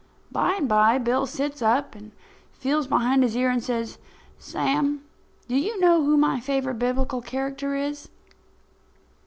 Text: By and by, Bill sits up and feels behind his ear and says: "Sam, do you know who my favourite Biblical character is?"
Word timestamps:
By 0.31 0.55
and 0.55 0.67
by, 0.67 0.97
Bill 0.97 1.27
sits 1.27 1.61
up 1.61 1.93
and 1.93 2.11
feels 2.53 2.87
behind 2.87 3.21
his 3.21 3.37
ear 3.37 3.51
and 3.51 3.63
says: 3.63 3.99
"Sam, 4.39 5.03
do 5.47 5.55
you 5.55 5.79
know 5.79 6.03
who 6.03 6.17
my 6.17 6.39
favourite 6.39 6.79
Biblical 6.79 7.21
character 7.21 7.75
is?" 7.75 8.09